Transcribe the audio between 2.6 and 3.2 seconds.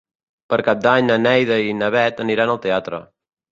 teatre.